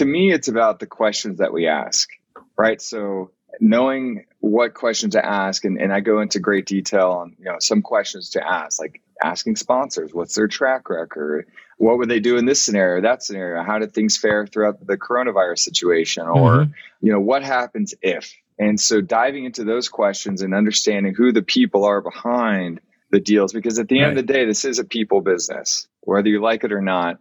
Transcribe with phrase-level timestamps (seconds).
[0.00, 2.08] to me, it's about the questions that we ask,
[2.56, 2.80] right?
[2.80, 7.44] So knowing what questions to ask, and, and I go into great detail on you
[7.44, 11.48] know some questions to ask, like asking sponsors, what's their track record?
[11.76, 13.62] What would they do in this scenario, that scenario?
[13.62, 16.26] How did things fare throughout the coronavirus situation?
[16.26, 16.72] Or, mm-hmm.
[17.02, 18.34] you know, what happens if?
[18.58, 22.80] And so diving into those questions and understanding who the people are behind
[23.10, 24.08] the deals, because at the right.
[24.08, 27.18] end of the day, this is a people business, whether you like it or not.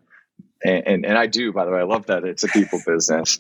[0.64, 3.40] And, and, and I do, by the way, I love that it's a people business.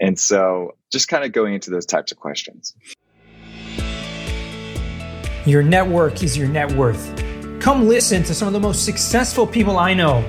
[0.00, 2.74] And so just kind of going into those types of questions.
[5.44, 7.14] Your network is your net worth.
[7.60, 10.24] Come listen to some of the most successful people I know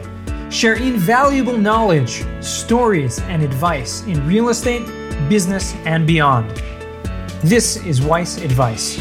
[0.50, 4.86] share invaluable knowledge, stories, and advice in real estate,
[5.30, 6.50] business, and beyond.
[7.44, 9.00] This is Weiss Advice.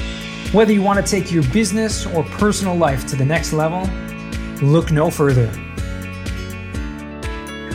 [0.53, 3.89] Whether you want to take your business or personal life to the next level,
[4.61, 5.51] look no further.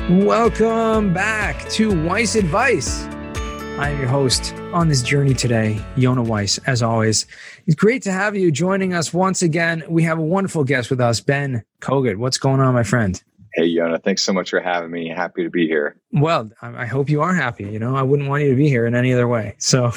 [0.09, 3.05] Welcome back to Weiss Advice.
[3.05, 7.26] I am your host on this journey today, Yona Weiss, as always.
[7.68, 9.81] It's great to have you joining us once again.
[9.87, 12.18] We have a wonderful guest with us, Ben Kogut.
[12.18, 13.24] What's going on, my friend?
[13.54, 15.07] Hey, Yona, thanks so much for having me.
[15.07, 15.96] Happy to be here.
[16.12, 17.63] Well, I hope you are happy.
[17.63, 19.55] You know, I wouldn't want you to be here in any other way.
[19.57, 19.93] So,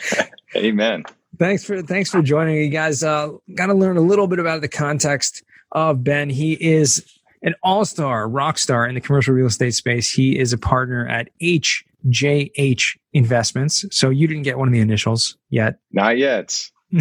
[0.56, 1.04] amen.
[1.38, 3.02] Thanks for thanks for joining me, guys.
[3.02, 5.42] Uh, Got to learn a little bit about the context
[5.72, 6.30] of Ben.
[6.30, 7.04] He is
[7.42, 10.10] an all star, rock star in the commercial real estate space.
[10.10, 13.84] He is a partner at HJH Investments.
[13.90, 15.78] So you didn't get one of the initials yet.
[15.92, 16.68] Not yet.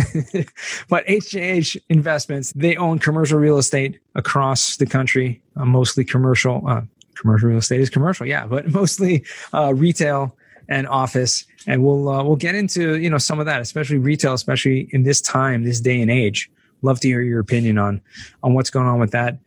[0.90, 6.64] but HJH Investments, they own commercial real estate across the country, uh, mostly commercial.
[6.68, 6.82] Uh,
[7.16, 10.36] commercial real estate is commercial, yeah, but mostly uh, retail
[10.70, 11.46] and office.
[11.68, 15.04] And we'll uh, we'll get into you know some of that, especially retail, especially in
[15.04, 16.50] this time, this day and age.
[16.82, 18.02] Love to hear your opinion on
[18.42, 19.38] on what's going on with that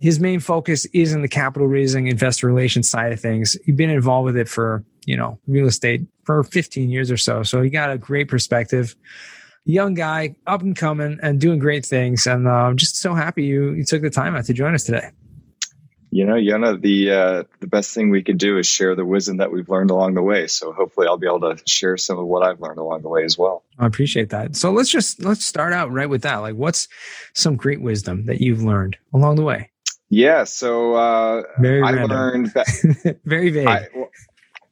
[0.00, 3.56] his main focus is in the capital raising investor relations side of things.
[3.64, 7.42] He's been involved with it for, you know, real estate for 15 years or so.
[7.42, 8.94] So he got a great perspective.
[9.64, 12.26] Young guy, up and coming and doing great things.
[12.26, 14.84] And uh, I'm just so happy you, you took the time out to join us
[14.84, 15.10] today.
[16.10, 19.38] You know, Yona, the uh, the best thing we can do is share the wisdom
[19.38, 20.46] that we've learned along the way.
[20.46, 23.24] So hopefully, I'll be able to share some of what I've learned along the way
[23.24, 23.62] as well.
[23.78, 24.56] I appreciate that.
[24.56, 26.36] So let's just let's start out right with that.
[26.36, 26.88] Like, what's
[27.34, 29.70] some great wisdom that you've learned along the way?
[30.10, 30.44] Yeah.
[30.44, 33.66] So uh, very I learned that very vague.
[33.68, 33.88] I,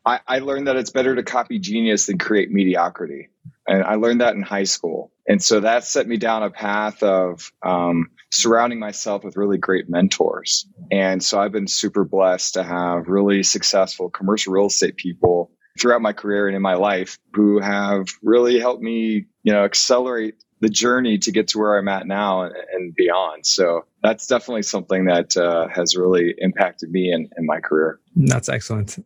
[0.05, 3.29] I, I learned that it's better to copy genius than create mediocrity,
[3.67, 5.13] and I learned that in high school.
[5.29, 9.89] And so that set me down a path of um, surrounding myself with really great
[9.89, 10.67] mentors.
[10.93, 16.01] And so I've been super blessed to have really successful commercial real estate people throughout
[16.01, 20.69] my career and in my life who have really helped me, you know, accelerate the
[20.69, 23.45] journey to get to where I'm at now and, beyond.
[23.45, 28.01] So that's definitely something that uh, has really impacted me in, in my career.
[28.15, 28.97] That's excellent.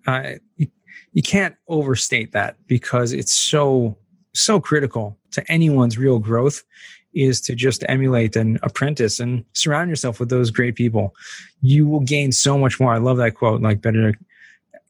[0.56, 0.68] You,
[1.12, 3.96] you can't overstate that because it's so
[4.32, 6.62] so critical to anyone's real growth
[7.12, 11.12] is to just emulate and apprentice and surround yourself with those great people.
[11.60, 12.94] You will gain so much more.
[12.94, 13.60] I love that quote.
[13.60, 14.14] Like better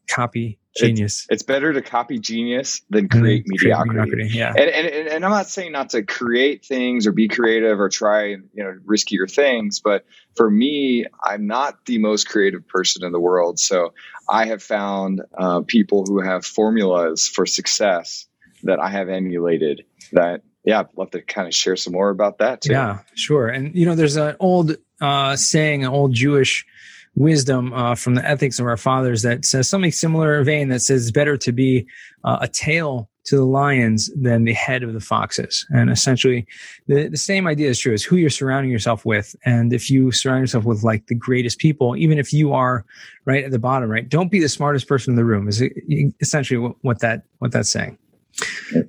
[0.09, 1.27] copy genius.
[1.29, 3.99] It's, it's, better to copy genius than create, mediocrity.
[3.99, 4.29] mediocrity.
[4.33, 4.53] Yeah.
[4.57, 8.27] And, and, and I'm not saying not to create things or be creative or try
[8.27, 10.05] you know riskier things, but
[10.37, 13.59] for me, I'm not the most creative person in the world.
[13.59, 13.95] So
[14.29, 18.27] I have found uh, people who have formulas for success
[18.63, 19.85] that I have emulated.
[20.13, 22.73] That yeah, I'd love to kind of share some more about that too.
[22.73, 23.49] Yeah, sure.
[23.49, 26.67] And you know, there's an old uh, saying, an old Jewish
[27.17, 31.11] wisdom uh, from the ethics of our fathers that says something similar vein that says
[31.11, 31.87] better to be
[32.25, 35.67] uh, a tail to the lions than the head of the foxes.
[35.71, 36.47] And essentially,
[36.87, 39.37] the, the same idea is true: is who you're surrounding yourself with.
[39.45, 42.85] And if you surround yourself with like the greatest people, even if you are
[43.27, 45.49] right at the bottom, right, don't be the smartest person in the room.
[45.49, 45.63] Is
[46.21, 47.99] essentially what, what that what that's saying.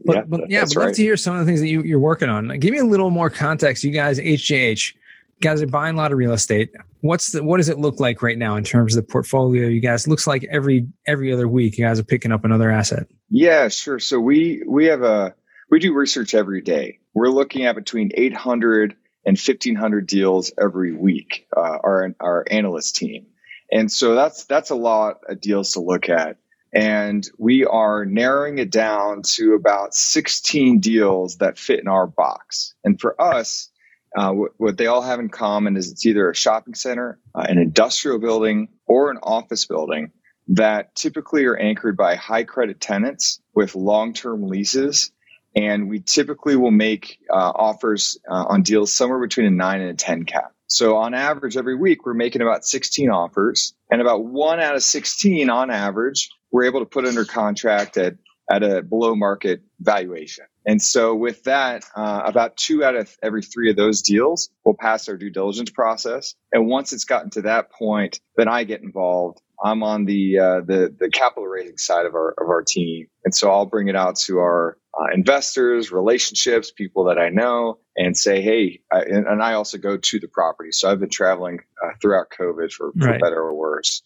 [0.05, 1.99] But yeah, but yeah, I'd love to hear some of the things that you, you're
[1.99, 2.47] working on.
[2.59, 3.83] Give me a little more context.
[3.83, 4.93] You guys, HJH,
[5.41, 6.72] guys are buying a lot of real estate.
[7.02, 9.68] What's the what does it look like right now in terms of the portfolio?
[9.68, 13.07] You guys looks like every every other week you guys are picking up another asset.
[13.30, 14.00] Yeah, sure.
[14.00, 15.36] So we we have a
[15.69, 17.00] we do research every day.
[17.13, 18.95] We're looking at between 800
[19.25, 21.48] and 1500 deals every week.
[21.56, 23.27] Uh, our our analyst team,
[23.71, 26.38] and so that's that's a lot of deals to look at.
[26.74, 32.74] And we are narrowing it down to about 16 deals that fit in our box.
[32.86, 33.70] And for us,
[34.16, 37.58] uh, what, they all have in common is it's either a shopping center, uh, an
[37.58, 40.12] industrial building, or an office building
[40.50, 45.12] that typically are anchored by high credit tenants with long term leases.
[45.56, 49.90] And we typically will make uh, offers uh, on deals somewhere between a 9 and
[49.92, 50.54] a 10 cap.
[50.68, 54.84] So on average, every week, we're making about 16 offers, and about one out of
[54.84, 58.16] 16 on average we're able to put under contract at
[58.51, 60.45] at a below market valuation.
[60.65, 64.75] And so with that, uh, about two out of every three of those deals will
[64.80, 66.36] pass our due diligence process.
[66.51, 69.42] And once it's gotten to that point, then I get involved.
[69.63, 73.33] I'm on the uh, the the capital raising side of our of our team, and
[73.33, 78.18] so I'll bring it out to our uh, investors, relationships, people that I know, and
[78.18, 80.71] say, hey, I, and, and, I also go to the property.
[80.71, 83.21] So I've been traveling uh, throughout COVID for, for right.
[83.21, 84.01] better or worse.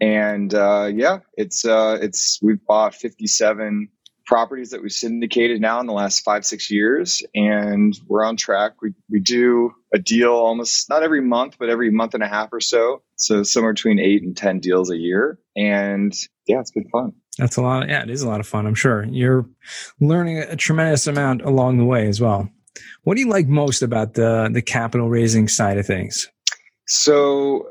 [0.00, 3.88] And uh, yeah, it's uh, it's we've bought 57
[4.30, 8.80] properties that we've syndicated now in the last five six years, and we're on track.
[8.80, 12.50] We we do a deal almost not every month, but every month and a half
[12.52, 13.02] or so.
[13.16, 16.14] So somewhere between eight and ten deals a year, and
[16.46, 17.12] yeah, it's been fun.
[17.38, 17.82] That's a lot.
[17.82, 18.66] Of, yeah, it is a lot of fun.
[18.66, 19.46] I'm sure you're
[19.98, 22.48] learning a tremendous amount along the way as well.
[23.02, 26.30] What do you like most about the the capital raising side of things?
[26.92, 27.68] So,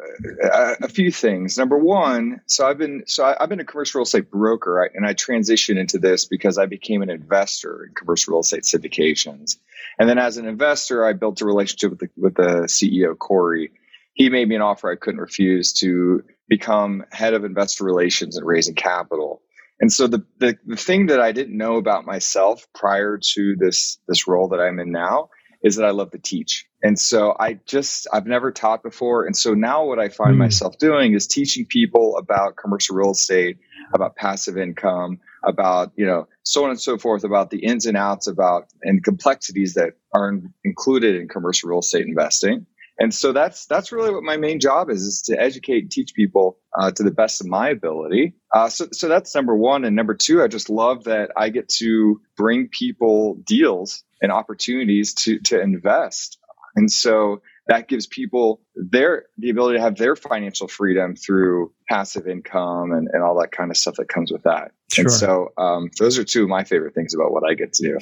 [0.50, 1.57] uh, a few things.
[1.57, 5.06] Number one, so I've been so I, have been a commercial real estate broker, and
[5.06, 9.57] I transitioned into this because I became an investor in commercial real estate syndications.
[10.00, 13.74] And then, as an investor, I built a relationship with the, with the CEO Corey.
[14.13, 18.48] He made me an offer I couldn't refuse to become head of investor relations and
[18.48, 19.42] raising capital.
[19.81, 24.00] And so the, the, the thing that I didn't know about myself prior to this
[24.07, 25.30] this role that I'm in now
[25.62, 26.69] is that I love to teach.
[26.81, 29.26] And so I just, I've never taught before.
[29.26, 30.40] And so now what I find mm.
[30.40, 33.58] myself doing is teaching people about commercial real estate,
[33.94, 37.98] about passive income, about, you know, so on and so forth, about the ins and
[37.98, 42.66] outs about and complexities that are in, included in commercial real estate investing.
[43.00, 46.14] And so that's that's really what my main job is: is to educate and teach
[46.14, 48.34] people uh, to the best of my ability.
[48.54, 51.70] Uh, so so that's number one, and number two, I just love that I get
[51.80, 56.40] to bring people deals and opportunities to to invest.
[56.75, 62.27] And so that gives people their the ability to have their financial freedom through passive
[62.27, 64.71] income and, and all that kind of stuff that comes with that.
[64.92, 65.04] Sure.
[65.04, 67.83] And so um, those are two of my favorite things about what I get to
[67.83, 68.00] do.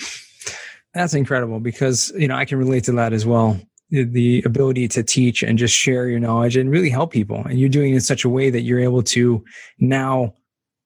[0.94, 3.60] That's incredible because you know I can relate to that as well.
[3.90, 7.58] The, the ability to teach and just share your knowledge and really help people, and
[7.58, 9.46] you're doing it in such a way that you're able to
[9.80, 10.34] now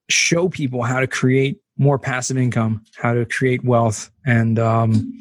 [0.10, 5.14] show people how to create more passive income, how to create wealth, and um,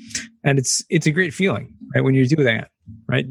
[0.45, 2.03] and it's it's a great feeling, right?
[2.03, 2.71] When you do that,
[3.07, 3.27] right?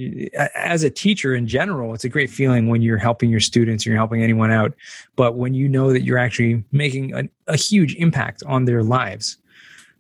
[0.56, 3.96] As a teacher in general, it's a great feeling when you're helping your students, you're
[3.96, 4.74] helping anyone out.
[5.16, 9.38] But when you know that you're actually making a, a huge impact on their lives,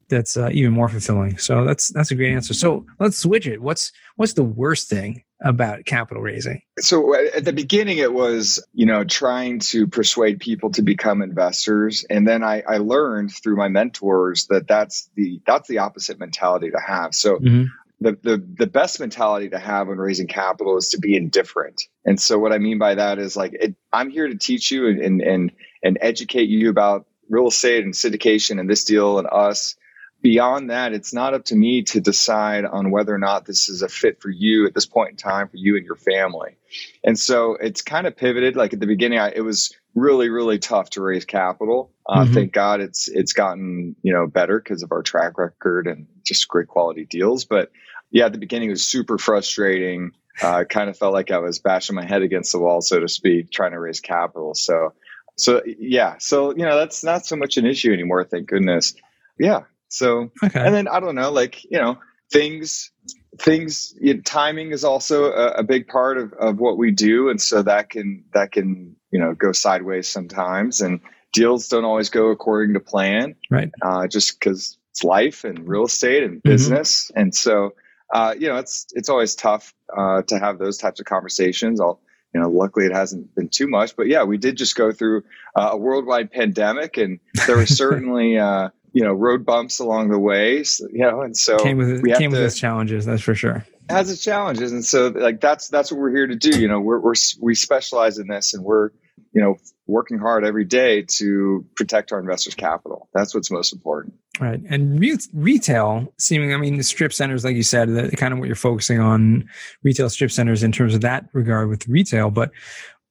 [0.10, 1.38] that's uh, even more fulfilling.
[1.38, 2.54] So that's that's a great answer.
[2.54, 3.62] So let's switch it.
[3.62, 6.62] What's what's the worst thing about capital raising?
[6.80, 12.06] So at the beginning, it was you know trying to persuade people to become investors,
[12.10, 16.72] and then I, I learned through my mentors that that's the that's the opposite mentality
[16.72, 17.16] to have.
[17.16, 17.38] So.
[17.38, 17.66] Mm-hmm.
[18.01, 21.81] The, the the best mentality to have when raising capital is to be indifferent.
[22.06, 24.88] And so what I mean by that is like it, I'm here to teach you
[24.88, 25.51] and, and
[25.84, 29.75] and educate you about real estate and syndication and this deal and us
[30.22, 33.81] beyond that, it's not up to me to decide on whether or not this is
[33.81, 36.57] a fit for you at this point in time for you and your family.
[37.04, 38.56] And so it's kind of pivoted.
[38.56, 41.92] Like at the beginning, I, it was really, really tough to raise capital.
[42.07, 42.34] Uh, mm-hmm.
[42.34, 46.48] Thank God it's it's gotten you know better because of our track record and just
[46.48, 47.45] great quality deals.
[47.45, 47.72] But
[48.12, 50.12] yeah, at the beginning it was super frustrating.
[50.42, 53.10] Uh, kind of felt like I was bashing my head against the wall, so to
[53.10, 54.54] speak, trying to raise capital.
[54.56, 54.94] So,
[55.38, 58.24] so yeah, so you know that's not so much an issue anymore.
[58.24, 58.94] Thank goodness.
[59.38, 60.60] Yeah, so, okay.
[60.60, 61.98] and then I don't know, like, you know,
[62.31, 62.92] things,
[63.40, 67.30] things, you know, timing is also a, a, big part of, of what we do.
[67.30, 71.02] And so that can, that can, you know, go sideways sometimes and
[71.33, 73.36] deals don't always go according to plan.
[73.50, 73.72] Right.
[73.81, 76.50] Uh, just cause it's life and real estate and mm-hmm.
[76.50, 77.06] business.
[77.06, 77.19] Mm-hmm.
[77.19, 77.74] And so,
[78.11, 81.80] uh, you know, it's, it's always tough, uh, to have those types of conversations.
[81.80, 82.01] I'll,
[82.33, 85.23] you know, luckily it hasn't been too much, but yeah, we did just go through
[85.56, 90.19] uh, a worldwide pandemic and there were certainly, uh, you know road bumps along the
[90.19, 93.35] way so, you know and so came with we came with its challenges that's for
[93.35, 96.59] sure it has its challenges and so like that's that's what we're here to do
[96.59, 98.89] you know we're, we're we specialize in this and we're
[99.33, 99.57] you know
[99.88, 103.09] working hard every day to protect our investors capital.
[103.14, 104.16] That's what's most important.
[104.40, 104.62] Right.
[104.69, 108.40] And re- retail seeming i mean the strip centers like you said the, kind of
[108.40, 109.50] what you're focusing on
[109.83, 112.30] retail strip centers in terms of that regard with retail.
[112.30, 112.52] But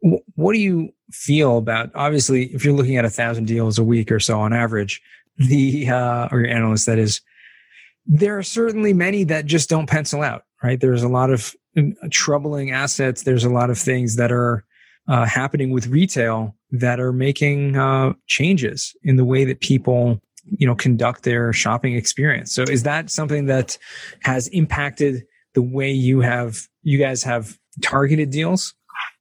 [0.03, 3.85] w- what do you feel about obviously if you're looking at a thousand deals a
[3.85, 5.03] week or so on average
[5.37, 7.21] the uh, or your analyst that is
[8.07, 10.81] there are certainly many that just don't pencil out right?
[10.81, 13.23] There's a lot of uh, troubling assets.
[13.23, 14.65] There's a lot of things that are
[15.09, 20.67] uh, happening with retail that are making uh, changes in the way that people you
[20.67, 23.77] know conduct their shopping experience so is that something that
[24.23, 25.25] has impacted
[25.55, 28.75] the way you have you guys have targeted deals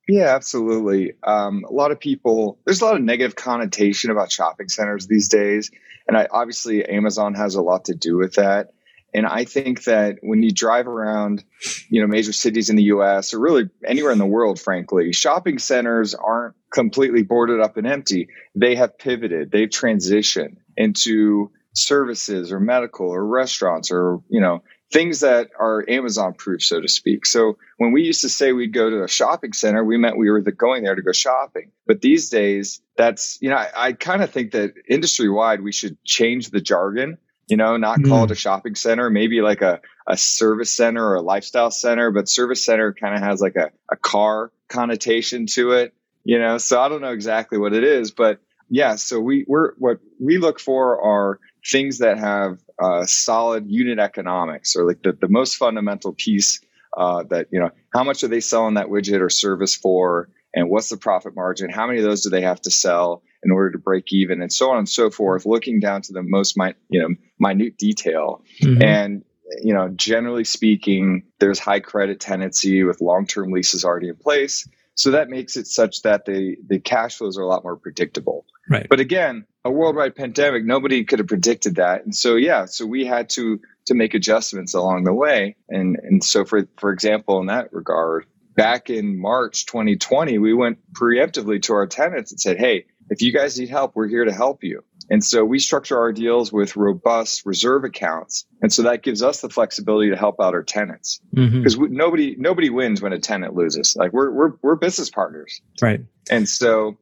[0.08, 1.14] Yeah, absolutely.
[1.24, 5.28] Um, a lot of people, there's a lot of negative connotation about shopping centers these
[5.28, 5.70] days.
[6.08, 8.70] And I, obviously, Amazon has a lot to do with that.
[9.14, 11.44] And I think that when you drive around,
[11.90, 15.60] you know, major cities in the US or really anywhere in the world, frankly, shopping
[15.60, 18.28] centers aren't completely boarded up and empty.
[18.56, 25.20] They have pivoted, they've transitioned into services or medical or restaurants or, you know, things
[25.20, 27.26] that are Amazon proof, so to speak.
[27.26, 30.30] So when we used to say we'd go to a shopping center, we meant we
[30.30, 31.72] were going there to go shopping.
[31.86, 35.72] But these days, that's, you know, I, I kind of think that industry wide, we
[35.72, 38.08] should change the jargon, you know, not mm.
[38.08, 42.12] call it a shopping center, maybe like a, a service center or a lifestyle center,
[42.12, 46.58] but service center kind of has like a, a car connotation to it, you know,
[46.58, 48.40] so I don't know exactly what it is, but
[48.70, 54.00] yeah, so we, we're, what we look for are things that have uh, solid unit
[54.00, 56.62] economics or like the, the most fundamental piece
[56.96, 60.70] uh, that you know how much are they selling that widget or service for and
[60.70, 61.70] what's the profit margin?
[61.70, 64.52] How many of those do they have to sell in order to break even and
[64.52, 68.44] so on and so forth looking down to the most mi- you know minute detail
[68.62, 68.82] mm-hmm.
[68.82, 69.24] and
[69.62, 75.12] you know generally speaking there's high credit tenancy with long-term leases already in place so
[75.12, 78.88] that makes it such that the the cash flows are a lot more predictable right
[78.90, 82.06] but again a worldwide pandemic, nobody could have predicted that.
[82.06, 85.58] And so, yeah, so we had to to make adjustments along the way.
[85.70, 88.26] And and so, for for example, in that regard,
[88.56, 93.32] back in March 2020, we went preemptively to our tenants and said, "Hey, if you
[93.32, 96.76] guys need help, we're here to help you." And so we structure our deals with
[96.76, 101.22] robust reserve accounts, and so that gives us the flexibility to help out our tenants
[101.34, 101.96] because mm-hmm.
[101.96, 103.96] nobody nobody wins when a tenant loses.
[103.98, 106.02] Like we're we're we're business partners, right?
[106.30, 106.98] And so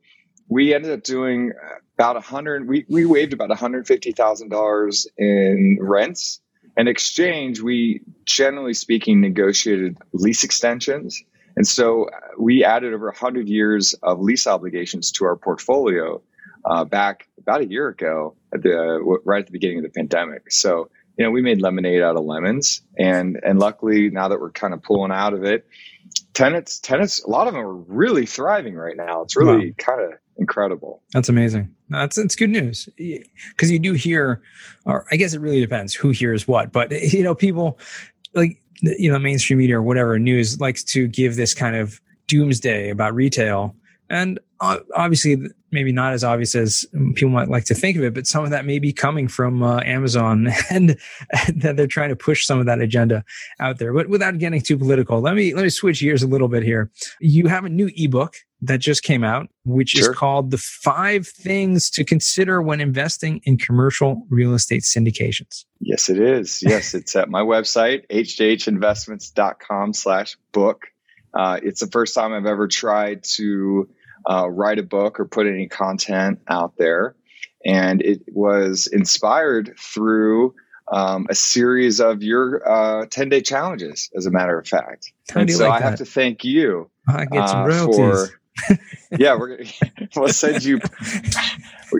[0.47, 1.51] we ended up doing
[1.97, 2.67] about a hundred.
[2.67, 6.41] We we waived about one hundred fifty thousand dollars in rents.
[6.77, 11.23] In exchange, we generally speaking negotiated lease extensions,
[11.55, 16.21] and so uh, we added over hundred years of lease obligations to our portfolio
[16.65, 20.51] uh, back about a year ago, at the right at the beginning of the pandemic.
[20.51, 24.51] So you know we made lemonade out of lemons, and and luckily now that we're
[24.51, 25.65] kind of pulling out of it,
[26.33, 29.21] tenants tenants a lot of them are really thriving right now.
[29.21, 29.75] It's really wow.
[29.77, 31.01] kind of incredible.
[31.13, 31.73] That's amazing.
[31.89, 34.41] That's it's good news because you do hear,
[34.85, 37.79] or I guess it really depends who hears what, but you know, people
[38.35, 42.89] like you know mainstream media or whatever news likes to give this kind of doomsday
[42.89, 43.75] about retail,
[44.09, 44.39] and
[44.95, 45.37] obviously
[45.71, 48.49] maybe not as obvious as people might like to think of it, but some of
[48.49, 50.97] that may be coming from uh, Amazon and,
[51.45, 53.23] and, that they're trying to push some of that agenda
[53.59, 53.93] out there.
[53.93, 56.89] But without getting too political, let me let me switch gears a little bit here.
[57.19, 58.35] You have a new ebook
[58.67, 60.11] that just came out, which sure.
[60.11, 66.09] is called "The Five Things to Consider When Investing in Commercial Real Estate Syndications." Yes,
[66.09, 66.61] it is.
[66.61, 70.81] Yes, it's at my website hjhinvestments.com/book.
[71.33, 73.89] Uh, it's the first time I've ever tried to
[74.29, 77.15] uh, write a book or put any content out there.
[77.65, 80.53] And it was inspired through
[80.91, 85.11] um, a series of your uh, 10 day challenges, as a matter of fact.
[85.31, 85.89] How and so like I that?
[85.89, 86.89] have to thank you.
[87.07, 87.93] I get some uh.
[87.93, 88.29] For,
[89.17, 89.69] yeah, we're gonna,
[90.15, 90.79] we'll send you.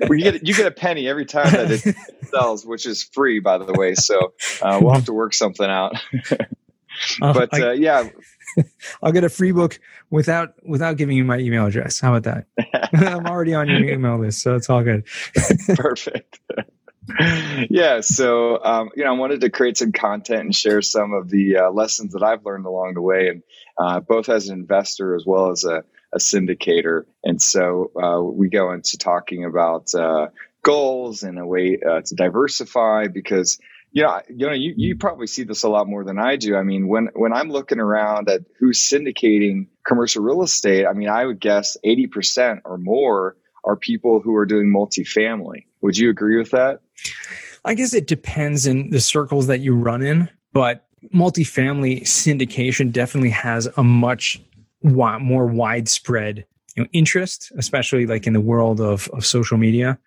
[0.08, 1.96] We get you get a penny every time that it
[2.30, 3.96] sells, which is free, by the way.
[3.96, 5.96] So uh, we'll have to work something out.
[7.20, 8.10] But uh, yeah,
[9.04, 12.00] I'll get a free book without without giving you my email address.
[12.00, 12.92] How about that?
[12.94, 15.06] I'm already on your email list, so it's all good.
[15.76, 16.40] Perfect.
[17.70, 21.30] yeah, so um, you know, I wanted to create some content and share some of
[21.30, 23.44] the uh, lessons that I've learned along the way, and
[23.78, 25.84] uh, both as an investor as well as a,
[26.16, 27.04] a syndicator.
[27.24, 30.30] And so uh, we go into talking about uh,
[30.64, 33.60] goals and a way uh, to diversify because
[33.92, 36.58] you know, you know, you, you probably see this a lot more than I do.
[36.58, 41.08] I mean, when when I'm looking around at who's syndicating commercial real estate, I mean,
[41.08, 45.66] I would guess 80% or more are people who are doing multifamily.
[45.82, 46.82] Would you agree with that?
[47.64, 53.30] I guess it depends in the circles that you run in, but multifamily syndication definitely
[53.30, 54.42] has a much
[54.86, 59.98] more widespread you know, interest, especially like in the world of, of social media.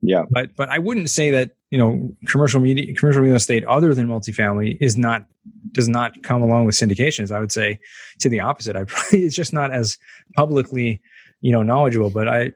[0.00, 0.24] Yeah.
[0.30, 4.06] But but I wouldn't say that, you know, commercial media commercial real estate other than
[4.06, 5.26] multifamily is not
[5.72, 7.32] does not come along with syndications.
[7.32, 7.80] I would say
[8.20, 8.76] to the opposite.
[8.76, 9.98] I probably it's just not as
[10.34, 11.00] publicly,
[11.40, 12.10] you know, knowledgeable.
[12.10, 12.52] But I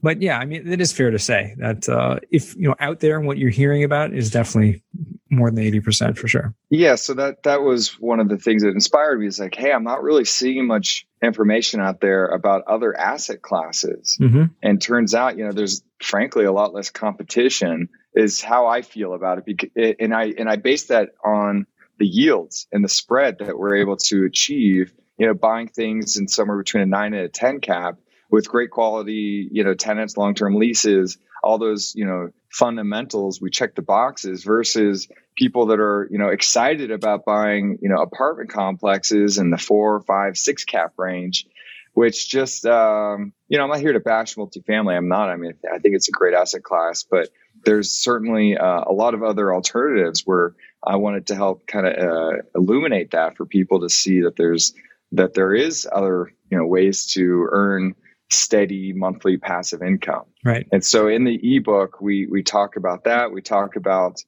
[0.00, 3.00] but yeah, I mean, it is fair to say that uh, if you know out
[3.00, 4.82] there, what you're hearing about is definitely
[5.28, 6.54] more than eighty percent for sure.
[6.70, 9.26] Yeah, so that that was one of the things that inspired me.
[9.26, 14.18] Is like, hey, I'm not really seeing much information out there about other asset classes,
[14.20, 14.44] mm-hmm.
[14.62, 17.88] and turns out, you know, there's frankly a lot less competition.
[18.14, 21.66] Is how I feel about it, and I and I base that on
[21.98, 26.28] the yields and the spread that we're able to achieve you know, buying things in
[26.28, 27.96] somewhere between a nine and a 10 cap
[28.30, 33.50] with great quality, you know, tenants, long term leases, all those, you know, fundamentals, we
[33.50, 38.50] check the boxes versus people that are, you know, excited about buying, you know, apartment
[38.50, 41.46] complexes in the four, five, six cap range,
[41.94, 44.96] which just, um, you know, I'm not here to bash multifamily.
[44.96, 45.30] I'm not.
[45.30, 47.28] I mean, I think it's a great asset class, but
[47.64, 51.94] there's certainly uh, a lot of other alternatives where I wanted to help kind of
[51.96, 54.74] uh, illuminate that for people to see that there's
[55.12, 57.94] that there is other you know ways to earn
[58.30, 60.26] steady monthly passive income.
[60.44, 60.66] Right.
[60.72, 63.32] And so in the ebook, we we talk about that.
[63.32, 64.22] We talk about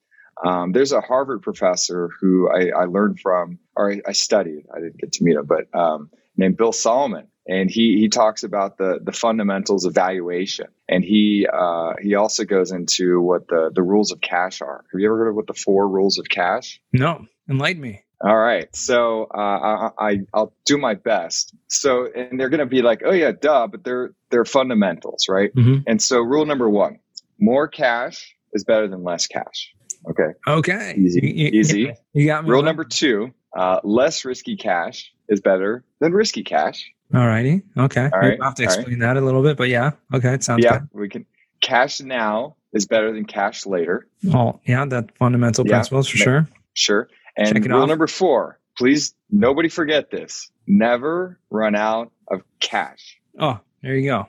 [0.45, 4.65] um, there's a Harvard professor who I, I learned from, or I, I, studied.
[4.75, 8.43] I didn't get to meet him, but um, named Bill Sahlman, and he he talks
[8.43, 13.71] about the the fundamentals of valuation, and he uh, he also goes into what the
[13.75, 14.85] the rules of cash are.
[14.93, 16.81] Have you ever heard of what the four rules of cash?
[16.93, 18.03] No, enlighten me.
[18.23, 18.69] All right.
[18.77, 21.55] So uh, I, I'll do my best.
[21.69, 25.55] So, and they're going to be like, oh yeah, duh, but they're, they're fundamentals, right?
[25.55, 25.85] Mm-hmm.
[25.87, 26.99] And so rule number one,
[27.39, 29.73] more cash is better than less cash.
[30.09, 30.33] Okay.
[30.47, 30.95] Okay.
[30.99, 31.21] Easy.
[31.23, 31.95] You, easy.
[32.13, 32.51] You got me.
[32.51, 36.91] Rule number two, uh, less risky cash is better than risky cash.
[37.15, 37.63] All righty.
[37.77, 38.09] Okay.
[38.13, 38.39] All right.
[38.39, 39.15] We'll have to explain right.
[39.15, 39.93] that a little bit, but yeah.
[40.13, 40.35] Okay.
[40.35, 40.89] It sounds yeah, good.
[40.93, 41.27] we can.
[41.63, 44.07] Cash now is better than cash later.
[44.33, 44.85] Oh, yeah.
[44.85, 46.49] That fundamental yeah, principles for sure.
[46.73, 47.09] Sure.
[47.37, 47.89] And rule off.
[47.89, 50.51] number four, please, nobody forget this.
[50.67, 53.19] Never run out of cash.
[53.39, 54.27] Oh, there you go.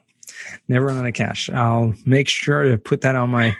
[0.67, 1.49] Never run out of cash.
[1.49, 3.55] I'll make sure to put that on my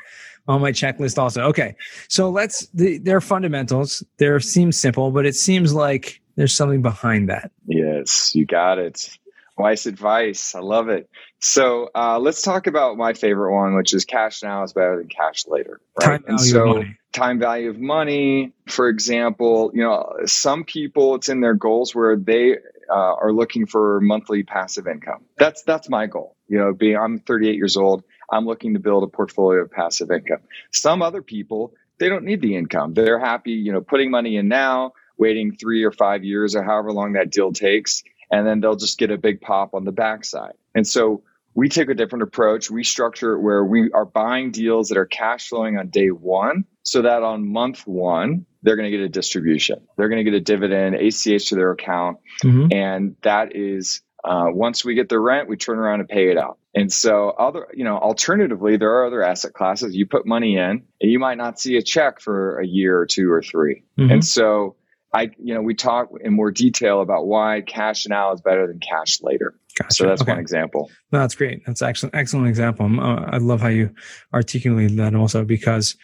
[0.48, 1.44] on my checklist also.
[1.44, 1.76] Okay.
[2.08, 4.04] So let's the, they're fundamentals.
[4.18, 7.52] They seem simple, but it seems like there's something behind that.
[7.68, 9.18] Yes, you got it.
[9.58, 10.56] Wise advice.
[10.56, 11.10] I love it.
[11.40, 15.08] So uh, let's talk about my favorite one, which is cash now is better than
[15.08, 15.82] cash later.
[16.00, 16.06] Right?
[16.06, 16.98] Time value and so, money.
[17.14, 22.16] Time value of money, for example, you know, some people it's in their goals where
[22.16, 22.58] they
[22.90, 25.26] uh, are looking for monthly passive income.
[25.38, 26.36] That's that's my goal.
[26.48, 30.10] You know, being I'm 38 years old, I'm looking to build a portfolio of passive
[30.10, 30.40] income.
[30.72, 32.96] Some other people they don't need the income.
[32.96, 36.92] They're happy, you know, putting money in now, waiting three or five years or however
[36.92, 40.54] long that deal takes, and then they'll just get a big pop on the backside.
[40.74, 41.22] And so
[41.54, 42.72] we take a different approach.
[42.72, 46.66] We structure it where we are buying deals that are cash flowing on day one
[46.84, 49.82] so that on month one, they're going to get a distribution.
[49.98, 52.18] They're going to get a dividend, ACH to their account.
[52.44, 52.68] Mm-hmm.
[52.72, 56.38] And that is, uh, once we get the rent, we turn around and pay it
[56.38, 56.58] out.
[56.74, 59.96] And so other, you know, alternatively, there are other asset classes.
[59.96, 63.06] You put money in and you might not see a check for a year or
[63.06, 64.12] two or 3 mm-hmm.
[64.12, 64.76] And so
[65.14, 68.80] I, you know, we talk in more detail about why cash now is better than
[68.80, 69.56] cash later.
[69.78, 69.94] Gotcha.
[69.94, 70.32] So that's okay.
[70.32, 70.90] one example.
[71.12, 71.66] No, that's great.
[71.66, 72.86] That's excellent, excellent example.
[73.00, 73.94] Uh, I love how you
[74.34, 75.98] articulate that also because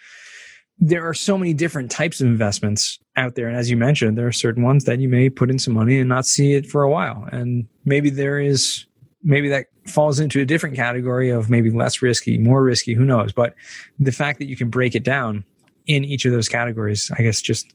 [0.79, 3.47] there are so many different types of investments out there.
[3.47, 5.99] And as you mentioned, there are certain ones that you may put in some money
[5.99, 7.27] and not see it for a while.
[7.31, 8.85] And maybe there is,
[9.23, 13.33] maybe that falls into a different category of maybe less risky, more risky, who knows?
[13.33, 13.55] But
[13.99, 15.43] the fact that you can break it down
[15.87, 17.73] in each of those categories, I guess just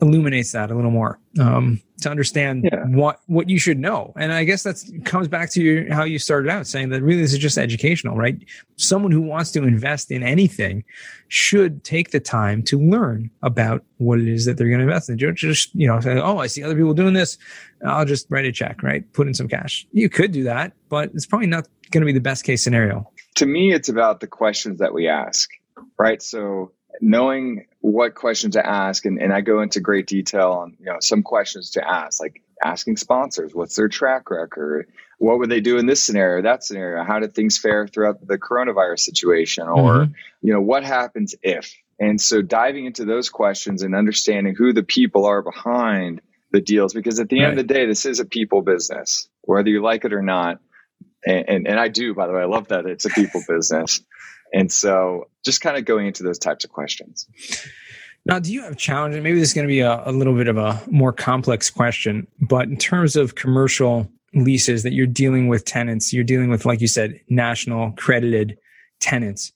[0.00, 2.84] illuminates that a little more um, to understand yeah.
[2.86, 4.12] what what you should know.
[4.16, 7.22] And I guess that comes back to your, how you started out saying that really
[7.22, 8.36] this is just educational, right?
[8.76, 10.84] Someone who wants to invest in anything
[11.28, 15.08] should take the time to learn about what it is that they're going to invest
[15.08, 15.16] in.
[15.16, 17.38] Don't just you know, say, oh, I see other people doing this.
[17.86, 19.10] I'll just write a check, right?
[19.12, 19.86] Put in some cash.
[19.92, 23.10] You could do that, but it's probably not going to be the best case scenario.
[23.36, 25.48] To me, it's about the questions that we ask,
[25.98, 26.22] right?
[26.22, 30.86] So knowing what questions to ask and, and i go into great detail on you
[30.86, 34.88] know some questions to ask like asking sponsors what's their track record?
[35.18, 37.04] What would they do in this scenario that scenario?
[37.04, 39.68] How did things fare throughout the coronavirus situation?
[39.68, 40.12] Or mm-hmm.
[40.42, 41.74] you know what happens if?
[42.00, 46.92] And so diving into those questions and understanding who the people are behind the deals
[46.92, 47.50] because at the right.
[47.50, 50.60] end of the day this is a people business whether you like it or not.
[51.26, 54.02] And, and, and i do by the way i love that it's a people business
[54.54, 57.26] and so just kind of going into those types of questions.
[58.24, 59.22] Now, do you have challenges?
[59.22, 62.26] Maybe this is going to be a, a little bit of a more complex question,
[62.40, 66.80] but in terms of commercial leases that you're dealing with tenants, you're dealing with, like
[66.80, 68.56] you said, national credited
[69.00, 69.52] tenants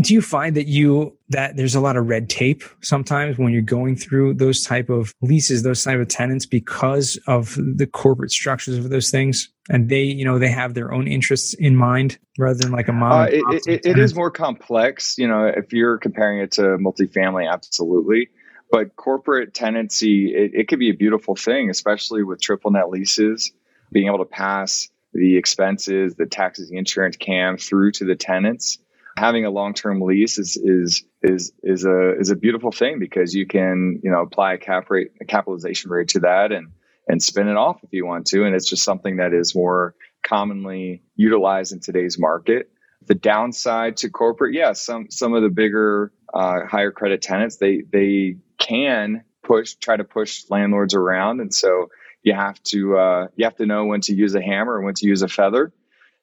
[0.00, 3.62] do you find that you that there's a lot of red tape sometimes when you're
[3.62, 8.78] going through those type of leases those type of tenants because of the corporate structures
[8.78, 9.50] of those things?
[9.68, 12.92] And they you know they have their own interests in mind rather than like a
[12.92, 16.62] mom uh, it, it, it is more complex you know if you're comparing it to
[16.62, 18.28] multifamily absolutely.
[18.70, 23.52] But corporate tenancy it, it could be a beautiful thing especially with triple net leases
[23.90, 28.78] being able to pass the expenses the taxes the insurance CAM through to the tenants
[29.18, 33.46] having a long-term lease is is is is a is a beautiful thing because you
[33.46, 36.68] can you know apply a cap rate a capitalization rate to that and
[37.08, 38.44] and spin it off if you want to.
[38.44, 42.70] And it's just something that is more commonly utilized in today's market.
[43.06, 47.56] The downside to corporate, yes, yeah, some some of the bigger, uh, higher credit tenants
[47.56, 51.88] they they can push try to push landlords around, and so
[52.22, 54.94] you have to uh, you have to know when to use a hammer and when
[54.94, 55.72] to use a feather.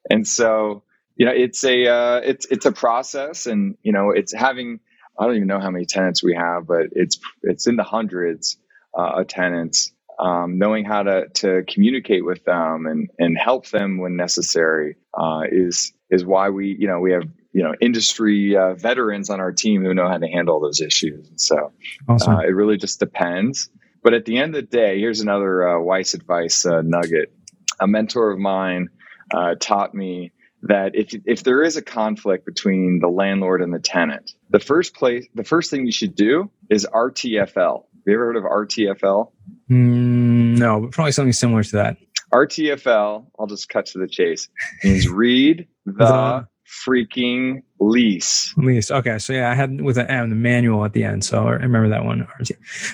[0.08, 0.84] And so
[1.16, 4.80] you know it's a uh, it's it's a process, and you know it's having
[5.18, 8.58] I don't even know how many tenants we have, but it's it's in the hundreds
[8.96, 13.98] uh, of tenants um, knowing how to to communicate with them and and help them
[13.98, 18.74] when necessary uh, is is why we you know we have you know industry uh,
[18.74, 21.28] veterans on our team who know how to handle those issues.
[21.28, 21.72] And So
[22.08, 22.36] awesome.
[22.36, 23.68] uh, it really just depends.
[24.02, 27.32] But at the end of the day, here's another uh, Weiss advice uh, nugget.
[27.80, 28.88] A mentor of mine
[29.34, 33.78] uh, taught me that if if there is a conflict between the landlord and the
[33.78, 37.84] tenant, the first place the first thing you should do is RTFL.
[37.84, 39.32] Have you ever heard of RTFL?
[39.70, 41.96] Mm, no, but probably something similar to that.
[42.32, 44.48] RTFL, I'll just cut to the chase,
[44.82, 48.52] means read the, the freaking lease.
[48.56, 48.90] Lease.
[48.90, 49.18] Okay.
[49.18, 51.24] So yeah, I had with an M, the manual at the end.
[51.24, 52.26] So I remember that one.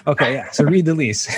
[0.06, 0.34] Okay.
[0.34, 0.50] Yeah.
[0.50, 1.28] So read the lease.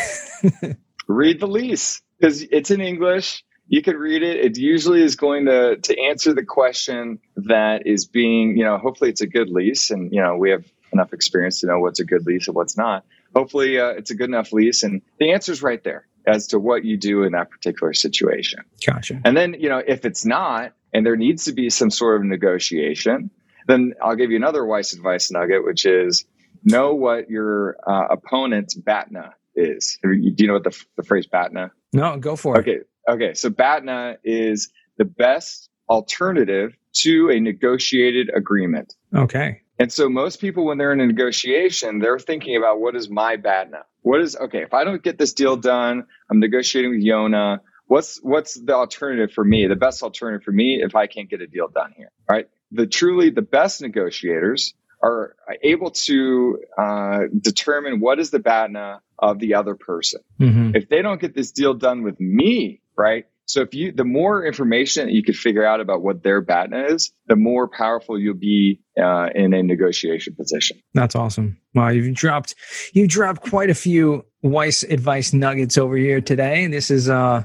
[1.08, 3.44] read the lease because it's in English.
[3.66, 4.44] You can read it.
[4.44, 9.10] It usually is going to, to answer the question that is being, you know, hopefully
[9.10, 9.90] it's a good lease.
[9.90, 12.76] And, you know, we have enough experience to know what's a good lease and what's
[12.76, 13.04] not.
[13.34, 14.82] Hopefully uh, it's a good enough lease.
[14.82, 18.60] And the answer is right there as to what you do in that particular situation.
[18.86, 19.20] Gotcha.
[19.24, 22.26] And then, you know, if it's not, and there needs to be some sort of
[22.26, 23.30] negotiation,
[23.66, 26.24] then I'll give you another Weiss advice nugget, which is
[26.62, 29.98] know what your uh, opponent's BATNA is.
[30.02, 31.70] Do you know what the, the phrase BATNA?
[31.92, 32.60] No, go for it.
[32.60, 32.78] Okay.
[33.08, 33.34] Okay.
[33.34, 38.94] So BATNA is the best alternative to a negotiated agreement.
[39.14, 39.62] Okay.
[39.78, 43.36] And so most people, when they're in a negotiation, they're thinking about what is my
[43.36, 43.82] BATNA?
[44.02, 47.58] What is, okay, if I don't get this deal done, I'm negotiating with Yona.
[47.86, 49.66] What's, what's the alternative for me?
[49.66, 52.48] The best alternative for me if I can't get a deal done here, right?
[52.70, 59.38] The truly the best negotiators are able to uh, determine what is the BATNA of
[59.38, 60.22] the other person.
[60.40, 60.76] Mm-hmm.
[60.76, 63.26] If they don't get this deal done with me, right?
[63.46, 67.12] So if you, the more information you could figure out about what their BATNA is,
[67.26, 70.78] the more powerful you'll be uh, in a negotiation position.
[70.94, 71.58] That's awesome.
[71.74, 72.54] Wow, you've dropped
[72.94, 76.66] you dropped quite a few Weiss advice nuggets over here today.
[76.68, 77.44] This is uh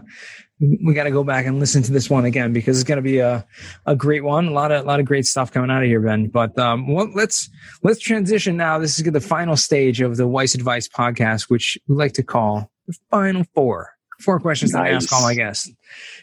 [0.60, 3.02] we got to go back and listen to this one again because it's going to
[3.02, 3.46] be a,
[3.86, 4.48] a great one.
[4.48, 6.28] A lot of a lot of great stuff coming out of here, Ben.
[6.28, 7.50] But um, well, let's
[7.82, 8.78] let's transition now.
[8.78, 12.72] This is the final stage of the Weiss Advice podcast, which we like to call
[12.88, 13.92] the final four.
[14.20, 14.80] Four questions nice.
[14.80, 15.72] that I ask all my guests.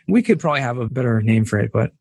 [0.07, 1.93] We could probably have a better name for it, but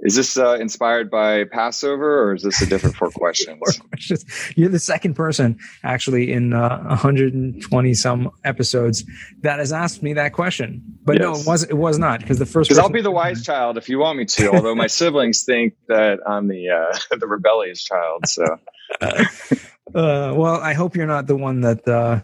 [0.00, 3.58] is this uh, inspired by Passover or is this a different four questions?
[3.58, 4.24] four questions.
[4.54, 9.04] You're the second person actually in uh, 120 some episodes
[9.40, 10.82] that has asked me that question.
[11.04, 11.22] But yes.
[11.22, 12.68] no, it was it was not because the first.
[12.68, 14.50] Because I'll be the wise child if you want me to.
[14.52, 18.28] Although my siblings think that I'm the uh, the rebellious child.
[18.28, 18.44] So.
[19.94, 22.20] Uh, well, I hope you're not the one that uh,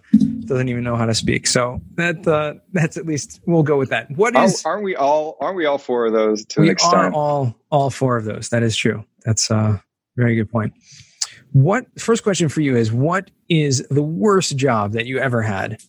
[0.46, 1.46] doesn't even know how to speak.
[1.46, 4.10] So that uh, that's at least we'll go with that.
[4.10, 4.64] What is?
[4.64, 5.36] Aren't we all?
[5.40, 6.94] Aren't we all four of those to an extent?
[6.94, 8.48] are all all four of those.
[8.48, 9.04] That is true.
[9.24, 9.82] That's a
[10.16, 10.74] very good point.
[11.52, 12.90] What first question for you is?
[12.90, 15.80] What is the worst job that you ever had?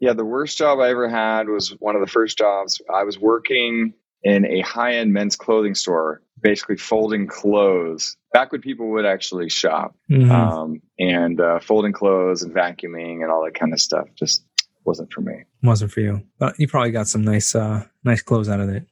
[0.00, 2.80] Yeah, the worst job I ever had was one of the first jobs.
[2.92, 8.60] I was working in a high end men's clothing store, basically folding clothes back when
[8.60, 10.30] people would actually shop mm-hmm.
[10.30, 14.08] um, and uh, folding clothes and vacuuming and all that kind of stuff.
[14.16, 14.44] Just
[14.84, 15.44] wasn't for me.
[15.62, 18.86] Wasn't for you, but you probably got some nice, uh, nice clothes out of it.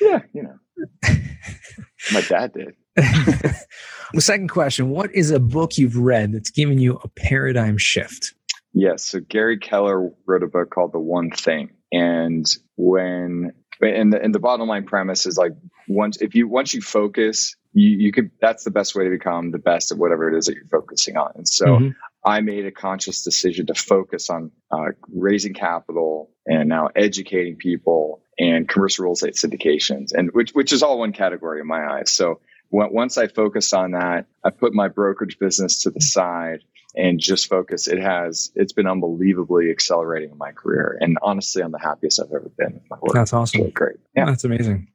[0.00, 0.58] Yeah, you know,
[2.12, 2.74] my dad did.
[2.96, 8.34] the second question: What is a book you've read that's given you a paradigm shift?
[8.72, 14.22] Yes, so Gary Keller wrote a book called The One Thing, and when and the,
[14.22, 15.52] and the bottom line premise is like
[15.88, 19.50] once if you once you focus you you could that's the best way to become
[19.50, 21.88] the best at whatever it is that you're focusing on and so mm-hmm.
[22.24, 28.22] i made a conscious decision to focus on uh, raising capital and now educating people
[28.38, 32.10] and commercial real estate syndications and which which is all one category in my eyes
[32.10, 36.60] so once i focused on that i put my brokerage business to the side
[36.94, 37.86] and just focus.
[37.86, 40.98] It has, it's been unbelievably accelerating in my career.
[41.00, 43.14] And honestly, I'm the happiest I've ever been with my work.
[43.14, 43.60] That's awesome.
[43.60, 43.96] Really great.
[44.16, 44.24] Yeah.
[44.24, 44.88] That's amazing.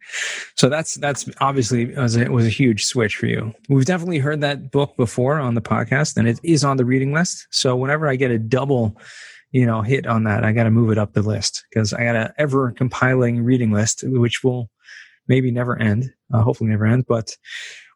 [0.56, 3.54] So that's, that's obviously was a, was a huge switch for you.
[3.70, 7.14] We've definitely heard that book before on the podcast and it is on the reading
[7.14, 7.48] list.
[7.52, 8.98] So whenever I get a double,
[9.52, 12.06] you know, hit on that, I got to move it up the list because I
[12.06, 14.72] got an ever compiling reading list, which will
[15.28, 17.38] maybe never end, uh, hopefully never end, but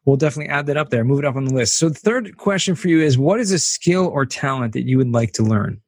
[0.08, 1.76] we'll definitely add that up there, move it up on the list.
[1.76, 4.96] So the third question for you is what is a skill or talent that you
[4.96, 5.82] would like to learn?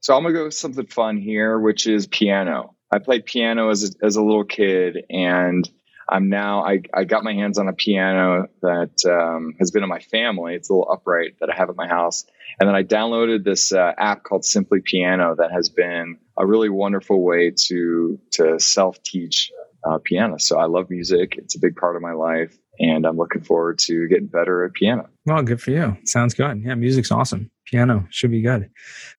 [0.00, 2.74] So I'm gonna go with something fun here, which is piano.
[2.92, 5.66] I played piano as a, as a little kid, and
[6.06, 9.88] I'm now I, I got my hands on a piano that um, has been in
[9.88, 10.54] my family.
[10.54, 12.26] It's a little upright that I have at my house,
[12.60, 16.68] and then I downloaded this uh, app called Simply Piano that has been a really
[16.68, 19.50] wonderful way to to self teach
[19.84, 20.38] uh, piano.
[20.38, 21.36] So I love music.
[21.38, 24.74] It's a big part of my life, and I'm looking forward to getting better at
[24.74, 25.08] piano.
[25.24, 25.96] Well, good for you.
[26.04, 26.62] Sounds good.
[26.62, 27.50] Yeah, music's awesome.
[27.64, 28.68] Piano should be good.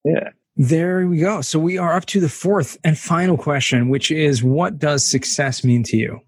[0.04, 0.30] Yeah.
[0.56, 1.42] There we go.
[1.42, 5.64] So we are up to the fourth and final question, which is what does success
[5.64, 6.20] mean to you?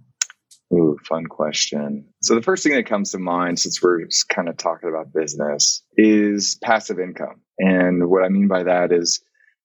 [0.73, 2.07] Ooh, fun question.
[2.23, 5.83] So the first thing that comes to mind, since we're kind of talking about business,
[5.95, 7.41] is passive income.
[7.59, 9.21] And what I mean by that is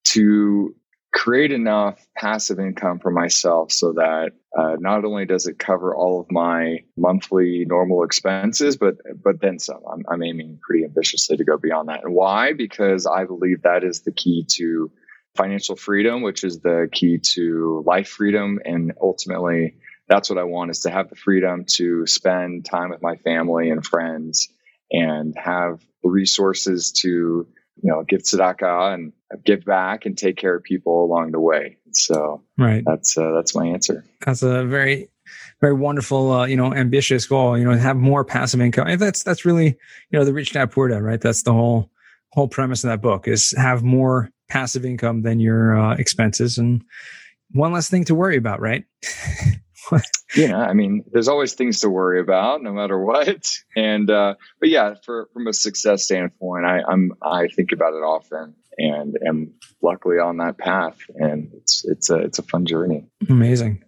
[0.09, 0.75] to
[1.15, 6.21] create enough passive income for myself so that uh, not only does it cover all
[6.21, 9.83] of my monthly normal expenses, but but then some.
[9.91, 12.05] I'm, I'm aiming pretty ambitiously to go beyond that.
[12.05, 12.53] And why?
[12.53, 14.91] Because I believe that is the key to
[15.37, 19.77] financial freedom, which is the key to life freedom, and ultimately
[20.09, 23.71] that's what I want is to have the freedom to spend time with my family
[23.71, 24.49] and friends
[24.91, 27.47] and have the resources to, you
[27.85, 29.13] know, give tzedakah and
[29.45, 31.77] give back and take care of people along the way.
[31.93, 32.83] So right.
[32.85, 34.05] that's, uh, that's my answer.
[34.25, 35.09] That's a very,
[35.61, 38.89] very wonderful, uh, you know, ambitious goal, you know, have more passive income.
[38.89, 41.21] And that's, that's really, you know, the rich dad poor dad, right?
[41.21, 41.91] That's the whole,
[42.33, 46.83] whole premise of that book is have more passive income than your uh, expenses and
[47.53, 48.85] one less thing to worry about, right?
[50.37, 53.47] yeah, I mean, there's always things to worry about, no matter what.
[53.77, 58.03] And uh, but yeah, for from a success standpoint, I, I'm I think about it
[58.03, 59.53] often, and am
[59.83, 63.05] luckily on that path, and it's it's a it's a fun journey.
[63.29, 63.83] Amazing.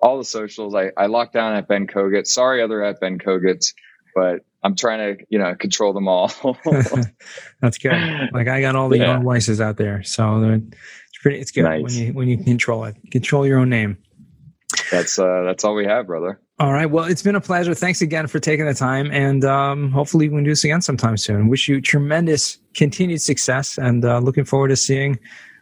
[0.00, 2.26] All the socials, I, I locked down at Ben Kogut.
[2.26, 3.72] Sorry, other at Ben Kogut,
[4.14, 6.30] but I'm trying to, you know, control them all.
[7.60, 8.30] That's good.
[8.32, 9.14] Like I got all the yeah.
[9.14, 10.02] young voices out there.
[10.02, 11.82] So it's pretty, it's good nice.
[11.82, 13.98] when you, when you control it, control your own name.
[14.90, 16.40] That's, uh, that's all we have, brother.
[16.58, 16.86] All right.
[16.86, 17.74] Well, it's been a pleasure.
[17.74, 19.10] Thanks again for taking the time.
[19.10, 21.48] And um, hopefully, we can do this again sometime soon.
[21.48, 25.18] Wish you tremendous continued success and uh, looking forward to seeing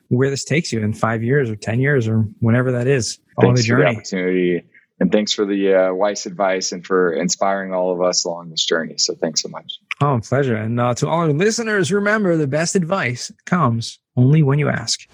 [0.08, 3.54] where this takes you in five years or 10 years or whenever that is on
[3.54, 3.84] the journey.
[3.84, 4.64] the opportunity.
[5.00, 8.64] And thanks for the uh, wise advice and for inspiring all of us along this
[8.64, 8.96] journey.
[8.96, 9.80] So thanks so much.
[10.00, 10.54] Oh, pleasure.
[10.54, 15.08] And uh, to all our listeners, remember the best advice comes only when you ask.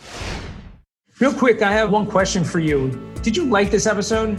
[1.21, 2.91] Real quick, I have one question for you.
[3.23, 4.39] Did you like this episode?